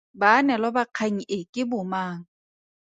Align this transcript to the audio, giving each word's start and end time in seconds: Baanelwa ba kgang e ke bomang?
Baanelwa 0.19 0.69
ba 0.75 0.83
kgang 0.87 1.19
e 1.37 1.39
ke 1.53 1.63
bomang? 1.69 2.19